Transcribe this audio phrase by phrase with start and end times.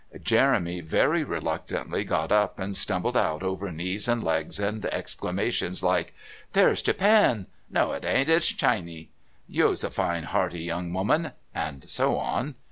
[0.23, 6.15] Jeremy very reluctantly got up, and stumbled out over knees and legs and exclamations like:
[6.53, 9.11] "There's Japan!" "No, it ain't; it's Chiney!"
[9.47, 12.55] "You's a fine, hearty young woman!" and so on.